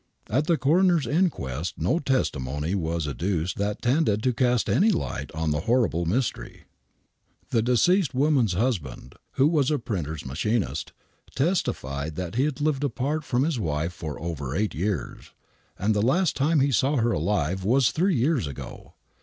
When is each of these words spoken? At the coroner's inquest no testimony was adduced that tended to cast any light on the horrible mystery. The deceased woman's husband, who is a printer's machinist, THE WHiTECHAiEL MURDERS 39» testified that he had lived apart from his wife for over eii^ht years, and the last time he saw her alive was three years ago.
At 0.31 0.47
the 0.47 0.57
coroner's 0.57 1.05
inquest 1.05 1.75
no 1.77 1.99
testimony 1.99 2.73
was 2.73 3.07
adduced 3.07 3.59
that 3.59 3.83
tended 3.83 4.23
to 4.23 4.33
cast 4.33 4.67
any 4.67 4.89
light 4.89 5.31
on 5.35 5.51
the 5.51 5.59
horrible 5.69 6.05
mystery. 6.07 6.63
The 7.51 7.61
deceased 7.61 8.15
woman's 8.15 8.53
husband, 8.53 9.13
who 9.33 9.59
is 9.59 9.69
a 9.69 9.77
printer's 9.77 10.25
machinist, 10.25 10.91
THE 11.35 11.43
WHiTECHAiEL 11.43 11.45
MURDERS 11.45 11.61
39» 11.61 11.75
testified 12.15 12.15
that 12.15 12.33
he 12.33 12.45
had 12.45 12.59
lived 12.61 12.83
apart 12.83 13.23
from 13.23 13.43
his 13.43 13.59
wife 13.59 13.93
for 13.93 14.19
over 14.19 14.57
eii^ht 14.57 14.73
years, 14.73 15.33
and 15.77 15.93
the 15.93 16.01
last 16.01 16.35
time 16.35 16.61
he 16.61 16.71
saw 16.71 16.95
her 16.95 17.11
alive 17.11 17.63
was 17.63 17.91
three 17.91 18.15
years 18.15 18.47
ago. 18.47 18.95